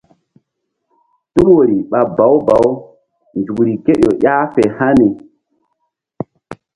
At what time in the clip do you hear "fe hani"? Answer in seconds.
4.53-5.07